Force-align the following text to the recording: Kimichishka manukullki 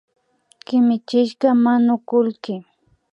Kimichishka 0.65 1.47
manukullki 1.63 2.53